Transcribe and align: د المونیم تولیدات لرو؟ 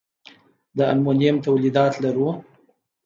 د 0.77 0.79
المونیم 0.91 1.35
تولیدات 1.45 1.93
لرو؟ 2.03 2.29